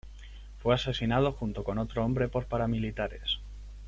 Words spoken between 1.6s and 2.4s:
con otro hombre